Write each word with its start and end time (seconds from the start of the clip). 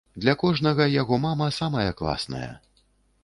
Для 0.23 0.33
кожнага 0.43 0.87
яго 1.01 1.19
мама 1.27 1.49
самая 1.59 1.85
класная. 1.99 2.47